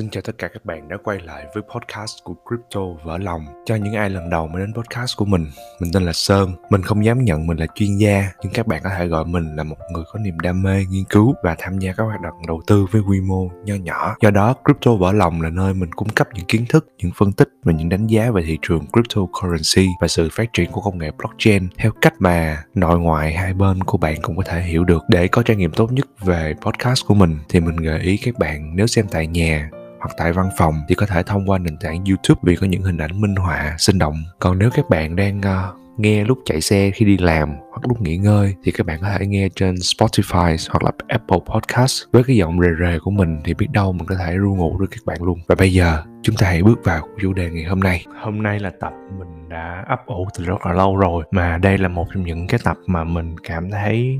[0.00, 3.46] Xin chào tất cả các bạn đã quay lại với podcast của Crypto Vỡ Lòng.
[3.64, 5.46] Cho những ai lần đầu mới đến podcast của mình,
[5.80, 6.52] mình tên là Sơn.
[6.70, 9.56] Mình không dám nhận mình là chuyên gia, nhưng các bạn có thể gọi mình
[9.56, 12.34] là một người có niềm đam mê, nghiên cứu và tham gia các hoạt động
[12.46, 14.16] đầu tư với quy mô nho nhỏ.
[14.20, 17.32] Do đó, Crypto Vỡ Lòng là nơi mình cung cấp những kiến thức, những phân
[17.32, 20.98] tích và những đánh giá về thị trường cryptocurrency và sự phát triển của công
[20.98, 24.84] nghệ blockchain theo cách mà nội ngoại hai bên của bạn cũng có thể hiểu
[24.84, 25.04] được.
[25.08, 28.38] Để có trải nghiệm tốt nhất về podcast của mình thì mình gợi ý các
[28.38, 29.70] bạn nếu xem tại nhà
[30.00, 32.82] hoặc tại văn phòng thì có thể thông qua nền tảng YouTube vì có những
[32.82, 34.16] hình ảnh minh họa sinh động.
[34.38, 38.00] Còn nếu các bạn đang uh, nghe lúc chạy xe khi đi làm hoặc lúc
[38.00, 42.24] nghỉ ngơi thì các bạn có thể nghe trên Spotify hoặc là Apple Podcast với
[42.24, 44.86] cái giọng rề rề của mình thì biết đâu mình có thể ru ngủ được
[44.90, 45.38] các bạn luôn.
[45.48, 48.04] Và bây giờ chúng ta hãy bước vào chủ đề ngày hôm nay.
[48.22, 51.78] Hôm nay là tập mình đã ấp ủ từ rất là lâu rồi mà đây
[51.78, 54.18] là một trong những cái tập mà mình cảm thấy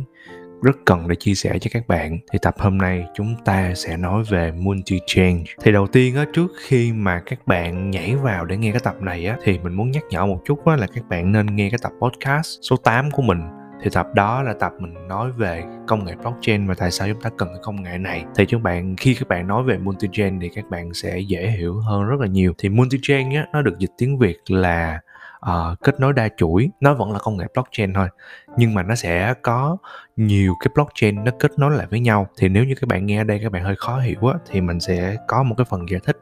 [0.63, 2.19] rất cần để chia sẻ cho các bạn.
[2.33, 5.45] Thì tập hôm nay chúng ta sẽ nói về multi change.
[5.63, 8.95] Thì đầu tiên á, trước khi mà các bạn nhảy vào để nghe cái tập
[9.01, 11.71] này á, thì mình muốn nhắc nhở một chút á, là các bạn nên nghe
[11.71, 13.41] cái tập podcast số 8 của mình.
[13.83, 17.21] Thì tập đó là tập mình nói về công nghệ blockchain và tại sao chúng
[17.21, 18.25] ta cần cái công nghệ này.
[18.37, 21.81] Thì các bạn, khi các bạn nói về multi-chain thì các bạn sẽ dễ hiểu
[21.81, 22.53] hơn rất là nhiều.
[22.59, 25.01] Thì multi-chain á, nó được dịch tiếng việt là
[25.47, 28.09] uh, kết nối đa chuỗi nó vẫn là công nghệ blockchain thôi
[28.57, 29.77] nhưng mà nó sẽ có
[30.17, 32.27] nhiều cái blockchain nó kết nối lại với nhau.
[32.39, 34.61] Thì nếu như các bạn nghe ở đây các bạn hơi khó hiểu á thì
[34.61, 36.17] mình sẽ có một cái phần giải thích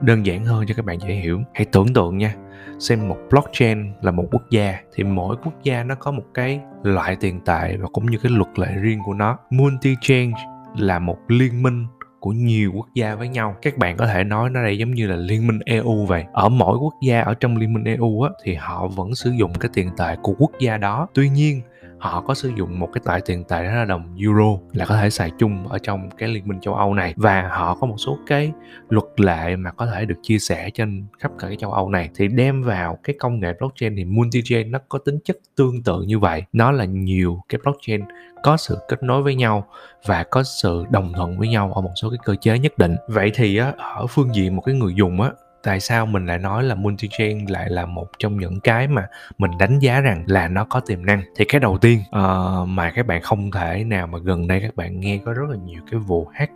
[0.00, 1.40] đơn giản hơn cho các bạn dễ hiểu.
[1.54, 2.34] Hãy tưởng tượng nha
[2.78, 6.60] xem một blockchain là một quốc gia thì mỗi quốc gia nó có một cái
[6.82, 9.38] loại tiền tệ và cũng như cái luật lệ riêng của nó.
[9.50, 10.32] Multi chain
[10.76, 11.86] là một liên minh
[12.20, 13.56] của nhiều quốc gia với nhau.
[13.62, 16.24] Các bạn có thể nói nó đây giống như là liên minh EU vậy.
[16.32, 19.52] Ở mỗi quốc gia ở trong liên minh EU á, thì họ vẫn sử dụng
[19.60, 21.08] cái tiền tệ của quốc gia đó.
[21.14, 21.60] Tuy nhiên
[21.98, 24.96] họ có sử dụng một cái tệ tiền tệ đó là đồng euro là có
[24.96, 27.14] thể xài chung ở trong cái liên minh châu âu này.
[27.16, 28.52] Và họ có một số cái
[28.88, 32.10] luật lệ mà có thể được chia sẻ trên khắp cả cái châu âu này.
[32.14, 35.82] Thì đem vào cái công nghệ blockchain thì multi chain nó có tính chất tương
[35.82, 36.42] tự như vậy.
[36.52, 38.00] Nó là nhiều cái blockchain
[38.42, 39.66] có sự kết nối với nhau
[40.06, 42.96] và có sự đồng thuận với nhau ở một số cái cơ chế nhất định.
[43.08, 45.30] Vậy thì á, ở phương diện một cái người dùng á
[45.62, 49.06] tại sao mình lại nói là multi-chain lại là một trong những cái mà
[49.38, 51.22] mình đánh giá rằng là nó có tiềm năng?
[51.36, 54.76] Thì cái đầu tiên uh, mà các bạn không thể nào mà gần đây các
[54.76, 56.52] bạn nghe có rất là nhiều cái vụ hack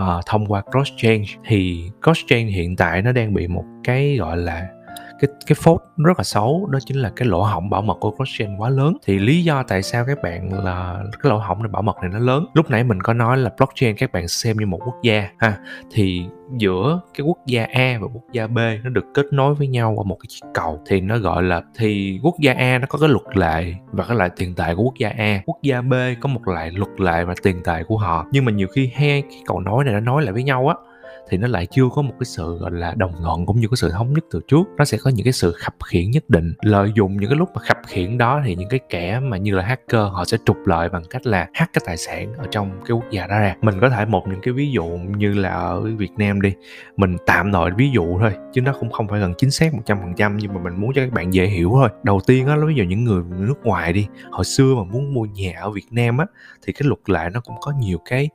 [0.00, 4.16] uh, thông qua cross chain thì cross chain hiện tại nó đang bị một cái
[4.16, 4.66] gọi là
[5.20, 8.10] cái cái phốt rất là xấu, đó chính là cái lỗ hổng bảo mật của
[8.10, 8.96] blockchain quá lớn.
[9.06, 12.10] Thì lý do tại sao các bạn là, cái lỗ hổng này bảo mật này
[12.12, 12.46] nó lớn?
[12.54, 15.58] Lúc nãy mình có nói là blockchain các bạn xem như một quốc gia, ha.
[15.92, 16.24] Thì
[16.56, 19.92] giữa cái quốc gia A và quốc gia B nó được kết nối với nhau
[19.96, 20.82] qua một cái chiếc cầu.
[20.86, 24.16] Thì nó gọi là, thì quốc gia A nó có cái luật lệ và cái
[24.16, 25.42] loại tiền tệ của quốc gia A.
[25.46, 28.26] Quốc gia B có một loại luật lệ và tiền tệ của họ.
[28.32, 30.74] Nhưng mà nhiều khi hai cái cầu nối này nó nói lại với nhau á
[31.30, 33.76] thì nó lại chưa có một cái sự gọi là đồng thuận cũng như cái
[33.76, 34.62] sự thống nhất từ trước.
[34.78, 36.54] Nó sẽ có những cái sự khập khiển nhất định.
[36.62, 39.54] Lợi dụng những cái lúc mà khập khiển đó thì những cái kẻ mà như
[39.54, 42.70] là hacker họ sẽ trục lợi bằng cách là hack cái tài sản ở trong
[42.70, 43.56] cái quốc gia đó ra.
[43.62, 44.84] Mình có thể một những cái ví dụ
[45.16, 46.54] như là ở Việt Nam đi
[46.96, 49.82] mình tạm nội ví dụ thôi chứ nó cũng không phải gần chính xác một
[49.86, 51.88] trăm phần trăm nhưng mà mình muốn cho các bạn dễ hiểu thôi.
[52.02, 55.24] Đầu tiên á ví dụ những người nước ngoài đi hồi xưa mà muốn mua
[55.24, 56.26] nhà ở Việt Nam á
[56.62, 58.28] thì cái luật lệ nó cũng có nhiều cái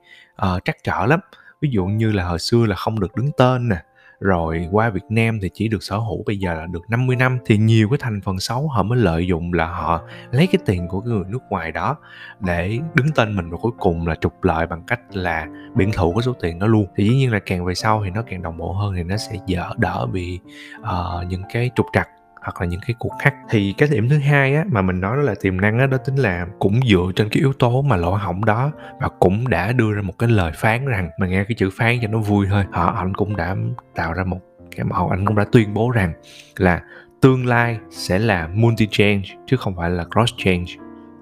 [0.46, 1.19] uh, trắc trở lắm
[1.62, 3.78] ví dụ như là hồi xưa là không được đứng tên nè
[4.22, 7.38] rồi qua Việt Nam thì chỉ được sở hữu bây giờ là được 50 năm
[7.46, 10.02] thì nhiều cái thành phần xấu họ mới lợi dụng là họ
[10.32, 11.98] lấy cái tiền của cái người nước ngoài đó
[12.40, 16.14] để đứng tên mình và cuối cùng là trục lợi bằng cách là biển thủ
[16.14, 16.86] cái số tiền đó luôn.
[16.96, 19.18] Thì dĩ nhiên là càng về sau thì nó càng đồng bộ hơn thì nó
[19.18, 20.40] sẽ dở đỡ bị
[20.80, 22.08] uh, những cái trục trặc
[22.41, 23.38] hoặc là những cái cuộc hack.
[23.50, 25.97] Thì cái điểm thứ hai á mà mình nói đó là tiềm năng á đó
[25.97, 29.72] tính là cũng dựa trên cái yếu tố mà lỗ hỏng đó và cũng đã
[29.72, 32.47] đưa ra một cái lời phán rằng mà nghe cái chữ phán cho nó vui
[32.50, 33.56] thôi họ anh cũng đã
[33.96, 34.40] tạo ra một
[34.75, 36.13] cái mẫu anh cũng đã tuyên bố rằng
[36.57, 36.81] là
[37.22, 40.73] tương lai sẽ là multi change chứ không phải là cross change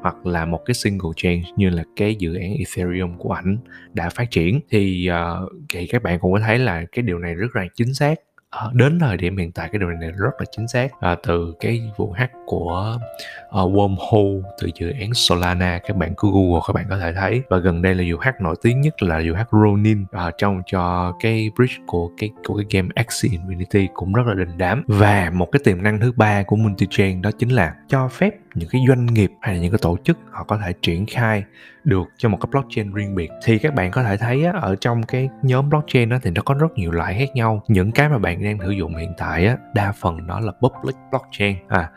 [0.01, 3.57] hoặc là một cái single chain như là cái dự án Ethereum của ảnh
[3.93, 4.59] đã phát triển.
[4.69, 7.93] Thì uh, thì các bạn cũng có thấy là cái điều này rất là chính
[7.93, 8.19] xác
[8.49, 10.87] à, đến thời điểm hiện tại cái điều này rất là chính xác.
[10.99, 12.97] À, từ cái vụ hack của
[13.47, 17.41] uh, wormhole từ dự án Solana các bạn cứ google các bạn có thể thấy.
[17.49, 20.61] Và gần đây là vụ hack nổi tiếng nhất là vụ hack Ronin uh, trong
[20.71, 24.83] cho cái bridge của cái của cái game Axie Infinity cũng rất là đình đám.
[24.87, 28.69] Và một cái tiềm năng thứ ba của multi-chain đó chính là cho phép những
[28.71, 31.43] cái doanh nghiệp hay là những cái tổ chức họ có thể triển khai
[31.83, 33.29] được cho một cái blockchain riêng biệt.
[33.45, 36.41] Thì các bạn có thể thấy á, ở trong cái nhóm blockchain đó thì nó
[36.41, 37.63] có rất nhiều loại khác nhau.
[37.67, 40.95] Những cái mà bạn đang sử dụng hiện tại á, đa phần nó là public
[41.11, 41.55] blockchain.
[41.67, 41.89] À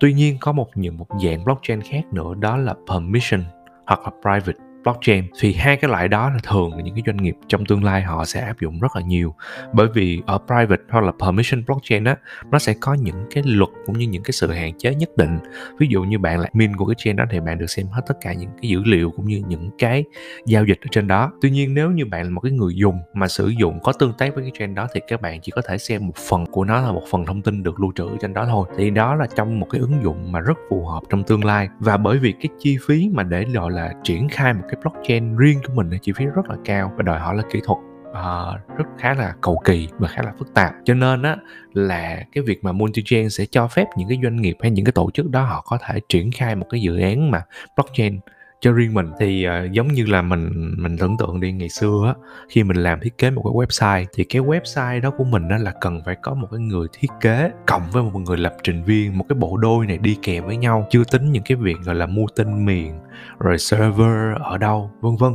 [0.00, 3.44] tuy nhiên có một những một dạng blockchain khác nữa đó là permission
[3.86, 7.16] hoặc là private blockchain, thì hai cái loại đó là thường là những cái doanh
[7.16, 9.34] nghiệp trong tương lai họ sẽ áp dụng rất là nhiều.
[9.72, 12.16] Bởi vì ở private hoặc là permission blockchain á,
[12.50, 15.38] nó sẽ có những cái luật cũng như những cái sự hạn chế nhất định.
[15.78, 18.02] Ví dụ như bạn là min của cái chain đó thì bạn được xem hết
[18.06, 20.04] tất cả những cái dữ liệu cũng như những cái
[20.46, 21.32] giao dịch ở trên đó.
[21.40, 24.12] Tuy nhiên nếu như bạn là một cái người dùng mà sử dụng có tương
[24.12, 26.64] tác với cái chain đó thì các bạn chỉ có thể xem một phần của
[26.64, 28.68] nó là một phần thông tin được lưu trữ trên đó thôi.
[28.76, 31.68] Thì đó là trong một cái ứng dụng mà rất phù hợp trong tương lai.
[31.78, 35.36] Và bởi vì cái chi phí mà để gọi là triển khai một cái blockchain
[35.36, 37.78] riêng của mình thì chi phí rất là cao và đòi hỏi là kỹ thuật
[38.10, 40.74] uh, rất khá là cầu kỳ và khá là phức tạp.
[40.84, 41.36] Cho nên á
[41.72, 44.92] là cái việc mà multi-chain sẽ cho phép những cái doanh nghiệp hay những cái
[44.92, 47.42] tổ chức đó họ có thể triển khai một cái dự án mà
[47.76, 48.20] blockchain
[48.62, 52.02] cho riêng mình thì uh, giống như là mình mình tưởng tượng đi ngày xưa
[52.06, 52.14] á
[52.48, 55.56] khi mình làm thiết kế một cái website thì cái website đó của mình đó
[55.56, 58.84] là cần phải có một cái người thiết kế cộng với một người lập trình
[58.84, 61.76] viên một cái bộ đôi này đi kèm với nhau chưa tính những cái việc
[61.84, 62.94] gọi là mua tên miền
[63.38, 65.32] rồi server ở đâu vân vân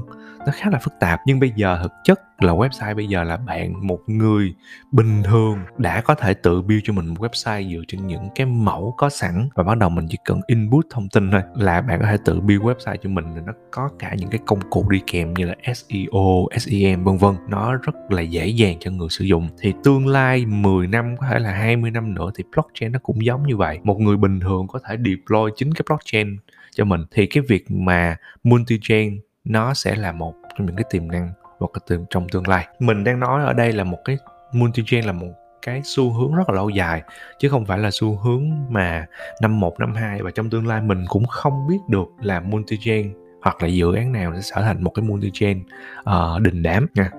[0.47, 1.19] nó khá là phức tạp.
[1.25, 4.53] Nhưng bây giờ thực chất là website bây giờ là bạn một người
[4.91, 8.45] bình thường đã có thể tự build cho mình một website dựa trên những cái
[8.45, 9.49] mẫu có sẵn.
[9.55, 12.39] Và bắt đầu mình chỉ cần input thông tin thôi là bạn có thể tự
[12.39, 13.25] build website cho mình.
[13.45, 17.35] Nó có cả những cái công cụ đi kèm như là SEO, SEM vân vân.
[17.47, 19.49] Nó rất là dễ dàng cho người sử dụng.
[19.61, 23.25] Thì tương lai 10 năm có thể là 20 năm nữa thì blockchain nó cũng
[23.25, 23.79] giống như vậy.
[23.83, 26.37] Một người bình thường có thể deploy chính cái blockchain
[26.75, 27.01] cho mình.
[27.11, 31.31] Thì cái việc mà multi chain nó sẽ là một trong những cái tiềm năng
[31.59, 32.67] hoặc cái tiềm trong tương lai.
[32.79, 34.17] Mình đang nói ở đây là một cái
[34.51, 35.27] multi chain là một
[35.61, 37.03] cái xu hướng rất là lâu dài
[37.39, 39.05] chứ không phải là xu hướng mà
[39.41, 42.77] năm 1, năm 2 và trong tương lai mình cũng không biết được là multi
[42.81, 43.13] chain
[43.47, 45.63] hoặc là dự án nào sẽ trở thành một cái multi chain
[46.09, 47.09] uh, đình đám nha.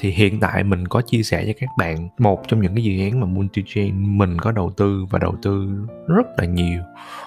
[0.00, 3.04] Thì hiện tại mình có chia sẻ cho các bạn một trong những cái dự
[3.04, 5.68] án mà multi chain mình có đầu tư và đầu tư
[6.08, 6.80] rất là nhiều.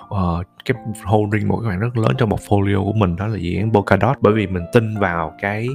[0.03, 3.57] Uh, cái holding một cái bạn rất lớn trong portfolio của mình đó là dự
[3.57, 4.17] án Polkadot.
[4.21, 5.67] Bởi vì mình tin vào cái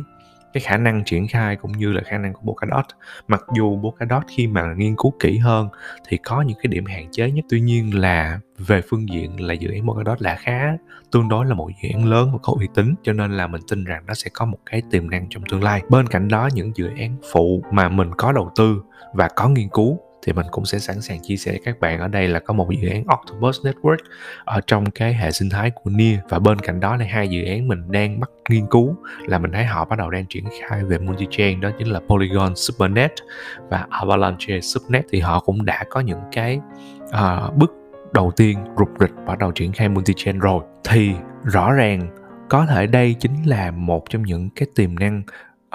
[0.56, 2.84] cái khả năng triển khai cũng như là khả năng của Polkadot.
[3.28, 5.68] Mặc dù Polkadot khi mà nghiên cứu kỹ hơn
[6.08, 7.44] thì có những cái điểm hạn chế nhất.
[7.48, 10.76] Tuy nhiên là về phương diện là dự án Polkadot là khá,
[11.12, 13.60] tương đối là một dự án lớn và có uy tín, cho nên là mình
[13.68, 15.82] tin rằng nó sẽ có một cái tiềm năng trong tương lai.
[15.88, 18.82] Bên cạnh đó, những dự án phụ mà mình có đầu tư
[19.12, 22.00] và có nghiên cứu thì mình cũng sẽ sẵn sàng chia sẻ với các bạn.
[22.00, 23.96] Ở đây là có một dự án Octopus Network
[24.44, 26.18] ở trong cái hệ sinh thái của NIA.
[26.28, 28.96] Và bên cạnh đó là hai dự án mình đang bắt nghiên cứu
[29.26, 32.56] là mình thấy họ bắt đầu đang triển khai về multi-chain đó chính là Polygon
[32.56, 33.12] Supernet
[33.70, 35.04] và Avalanche Subnet.
[35.10, 36.60] Thì họ cũng đã có những cái
[37.04, 37.72] uh, bước
[38.12, 40.62] đầu tiên rục rịch bắt đầu triển khai multi-chain rồi.
[40.84, 41.12] Thì
[41.44, 42.08] rõ ràng
[42.48, 45.22] có thể đây chính là một trong những cái tiềm năng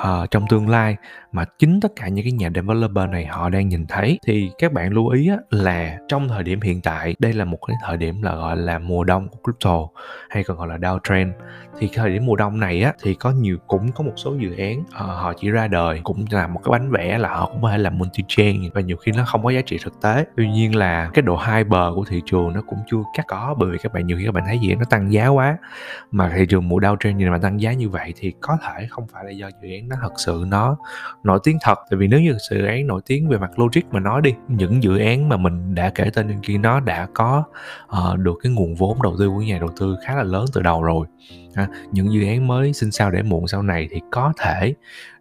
[0.02, 0.96] uh, trong tương lai
[1.32, 4.74] mà chính tất cả những cái nhà developer này họ đang nhìn thấy thì các
[4.74, 7.98] bạn lưu ý á, là trong thời điểm hiện tại đây là một cái thời
[7.98, 9.88] điểm là gọi là mùa đông của crypto
[10.30, 11.32] hay còn gọi là downtrend
[11.80, 14.56] thì thời điểm mùa đông này á thì có nhiều cũng có một số dự
[14.58, 17.62] án uh, họ chỉ ra đời cũng là một cái bánh vẽ là họ cũng
[17.62, 20.26] có thể làm multi chain và nhiều khi nó không có giá trị thực tế.
[20.38, 23.56] Tuy nhiên là cái độ hai bờ của thị trường nó cũng chưa cắt có
[23.60, 25.58] bởi vì các bạn nhiều khi các bạn thấy gì nó tăng giá quá.
[26.12, 29.08] Mà thị trường mùa downtrend như mà tăng giá như vậy thì có thể không
[29.08, 30.78] phải là do dự án nó thật sự nó
[31.24, 31.80] nổi tiếng thật.
[31.90, 34.84] Tại vì nếu như dự án nổi tiếng về mặt logic mà nói đi những
[34.84, 37.44] dự án mà mình đã kể tên trên kia nó đã có
[37.86, 40.62] uh, được cái nguồn vốn đầu tư của nhà đầu tư khá là lớn từ
[40.62, 41.08] đầu rồi
[41.54, 44.74] à, những dự án mới xin sao để muộn sau này thì có thể.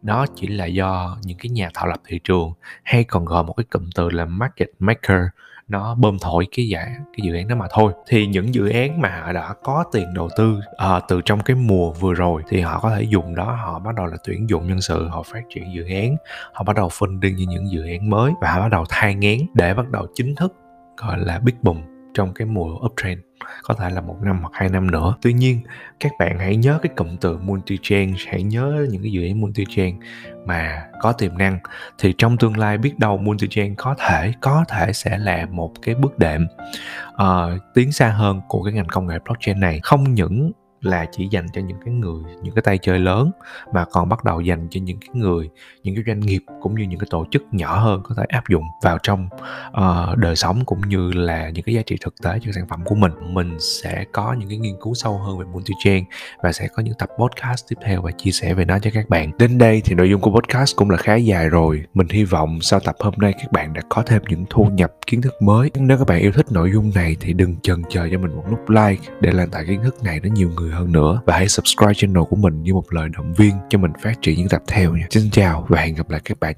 [0.03, 2.53] Đó chỉ là do những cái nhà tạo lập thị trường
[2.83, 5.23] hay còn gọi một cái cụm từ là market maker
[5.71, 7.93] nó bơm thổi cái dạ cái dự án đó mà thôi.
[8.09, 11.57] Thì những dự án mà họ đã có tiền đầu tư à, từ trong cái
[11.57, 14.67] mùa vừa rồi thì họ có thể dùng đó họ bắt đầu là tuyển dụng
[14.67, 16.17] nhân sự họ phát triển dự án
[16.53, 19.41] họ bắt đầu phân như những dự án mới và họ bắt đầu thai ngén
[19.55, 20.55] để bắt đầu chính thức
[20.97, 23.21] gọi là big boom trong cái mùa uptrend
[23.63, 25.15] có thể là một năm hoặc hai năm nữa.
[25.23, 25.61] Tuy nhiên
[26.01, 29.41] các bạn hãy nhớ cái cụm từ multi chain hãy nhớ những cái dự án
[29.41, 29.97] multi chain
[30.47, 31.59] mà có tiềm năng.
[31.99, 35.73] Thì trong tương lai biết đâu multi chain có thể có thể sẽ là một
[35.83, 36.47] cái bước đệm
[37.11, 39.81] uh, tiến xa hơn của cái ngành công nghệ blockchain này.
[39.83, 43.31] Không những là chỉ dành cho những cái người những cái tay chơi lớn
[43.73, 45.49] mà còn bắt đầu dành cho những cái người
[45.83, 48.45] những cái doanh nghiệp cũng như những cái tổ chức nhỏ hơn có thể áp
[48.49, 49.29] dụng vào trong
[49.69, 52.85] uh, đời sống cũng như là những cái giá trị thực tế cho sản phẩm
[52.85, 53.13] của mình.
[53.21, 56.05] Mình sẽ có những cái nghiên cứu sâu hơn về multi chain
[56.43, 59.09] và sẽ có những tập podcast tiếp theo và chia sẻ về nó cho các
[59.09, 59.31] bạn.
[59.39, 61.83] Đến đây thì nội dung của podcast cũng là khá dài rồi.
[61.95, 64.93] Mình hy vọng sau tập hôm nay các bạn đã có thêm những thu nhập
[65.07, 65.71] kiến thức mới.
[65.75, 68.45] Nếu các bạn yêu thích nội dung này thì đừng chần chờ cho mình một
[68.51, 71.21] nút like để lan tỏa kiến thức này đến nhiều người người hơn nữa.
[71.27, 74.39] Và hãy subscribe channel của mình như một lời động viên cho mình phát triển
[74.39, 75.07] những tập theo nha.
[75.11, 76.49] Xin chào và hẹn gặp lại các bạn